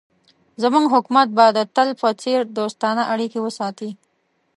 [0.61, 3.89] زموږ حکومت به د تل په څېر دوستانه اړیکې وساتي.